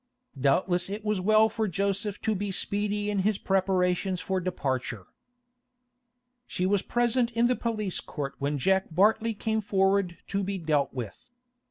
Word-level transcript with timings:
Doubtless 0.39 0.89
it 0.89 1.05
was 1.05 1.19
as 1.19 1.25
well 1.25 1.47
for 1.47 1.67
Joseph 1.67 2.19
to 2.23 2.33
be 2.33 2.49
speedy 2.51 3.11
in 3.11 3.19
his 3.19 3.37
preparations 3.37 4.19
for 4.19 4.39
departure. 4.39 5.05
She 6.47 6.65
was 6.65 6.81
present 6.81 7.29
in 7.33 7.45
the 7.45 7.55
police 7.55 7.99
court 7.99 8.33
when 8.39 8.57
Jack 8.57 8.87
Bartley 8.89 9.35
came 9.35 9.61
forward 9.61 10.17
to 10.29 10.41
be 10.41 10.57
dealt 10.57 10.91
with. 10.91 11.29